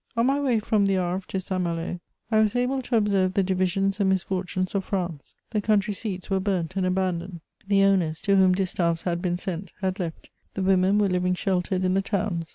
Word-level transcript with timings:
On 0.17 0.25
my 0.25 0.39
way 0.39 0.57
from 0.57 0.87
the 0.87 0.95
Havre 0.95 1.21
to 1.27 1.39
Saint 1.39 1.61
Malo 1.61 1.99
I 2.31 2.39
was 2.41 2.55
able 2.55 2.81
to 2.81 2.97
observe 2.97 3.35
the 3.35 3.43
divisions 3.43 3.99
and 3.99 4.09
misfortunes 4.09 4.73
of 4.73 4.83
France: 4.83 5.35
the 5.51 5.61
country 5.61 5.93
seats 5.93 6.27
were 6.27 6.39
burnt 6.39 6.75
and 6.75 6.87
abandoned; 6.87 7.39
the 7.67 7.83
owners, 7.83 8.19
to 8.21 8.35
whom 8.35 8.55
distaffs 8.55 9.03
had 9.03 9.21
been 9.21 9.37
sent, 9.37 9.73
had 9.79 9.99
left; 9.99 10.31
the 10.55 10.63
women 10.63 10.97
were 10.97 11.07
living 11.07 11.35
sheltered 11.35 11.85
in 11.85 11.93
the 11.93 12.01
towns. 12.01 12.49